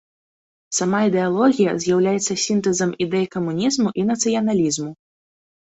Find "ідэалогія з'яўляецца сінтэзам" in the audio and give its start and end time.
1.09-2.91